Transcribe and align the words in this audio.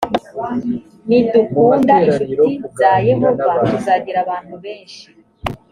nidukunda 1.07 1.95
inshuti 2.07 2.49
za 2.79 2.91
yehova 3.07 3.45
tuzagira 3.69 4.17
abantu 4.25 4.55
benshi 4.63 5.05